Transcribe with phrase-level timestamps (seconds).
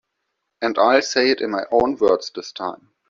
[0.63, 2.89] And I'll say it in my own words this time.